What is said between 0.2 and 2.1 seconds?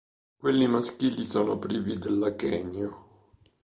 Quelli maschili sono privi